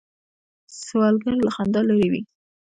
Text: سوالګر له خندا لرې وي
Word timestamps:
سوالګر 0.85 1.35
له 1.45 1.51
خندا 1.55 1.81
لرې 1.89 2.07
وي 2.11 2.21